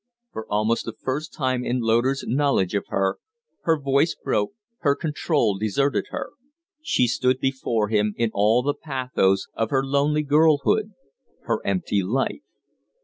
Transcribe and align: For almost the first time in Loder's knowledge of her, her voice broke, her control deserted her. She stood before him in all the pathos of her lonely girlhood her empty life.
For 0.33 0.47
almost 0.49 0.85
the 0.85 0.93
first 0.99 1.31
time 1.31 1.63
in 1.63 1.79
Loder's 1.81 2.25
knowledge 2.27 2.73
of 2.73 2.85
her, 2.87 3.19
her 3.65 3.79
voice 3.79 4.15
broke, 4.15 4.53
her 4.79 4.95
control 4.95 5.59
deserted 5.59 6.05
her. 6.09 6.31
She 6.81 7.05
stood 7.05 7.39
before 7.39 7.89
him 7.89 8.15
in 8.17 8.31
all 8.33 8.63
the 8.63 8.73
pathos 8.73 9.45
of 9.53 9.69
her 9.69 9.85
lonely 9.85 10.23
girlhood 10.23 10.93
her 11.43 11.61
empty 11.63 12.01
life. 12.01 12.41